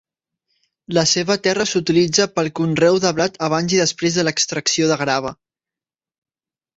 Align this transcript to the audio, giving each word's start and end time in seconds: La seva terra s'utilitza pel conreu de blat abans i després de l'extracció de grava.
La 0.97 1.01
seva 1.09 1.35
terra 1.47 1.65
s'utilitza 1.71 2.25
pel 2.39 2.49
conreu 2.59 2.97
de 3.03 3.11
blat 3.19 3.37
abans 3.49 3.75
i 3.75 3.81
després 3.81 4.17
de 4.21 4.25
l'extracció 4.29 4.89
de 4.93 4.97
grava. 5.03 5.35